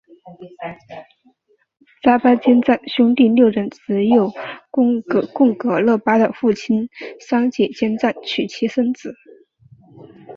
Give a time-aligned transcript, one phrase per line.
[2.01, 4.33] 扎巴坚赞兄弟六人只有
[4.71, 6.89] 贡噶勒巴的父亲
[7.19, 9.13] 桑结坚赞娶妻生子。